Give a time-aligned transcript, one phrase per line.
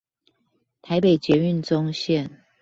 [0.81, 2.27] 台北捷運棕線